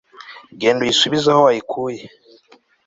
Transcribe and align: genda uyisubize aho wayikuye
genda 0.59 0.81
uyisubize 0.83 1.27
aho 1.31 1.41
wayikuye 1.47 2.01